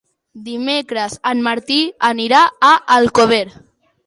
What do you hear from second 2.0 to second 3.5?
anirà a Alcover.